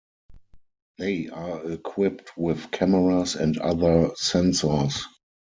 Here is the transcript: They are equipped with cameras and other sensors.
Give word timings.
They 0.97 1.27
are 1.29 1.63
equipped 1.69 2.35
with 2.35 2.71
cameras 2.71 3.35
and 3.35 3.59
other 3.59 4.07
sensors. 4.19 4.99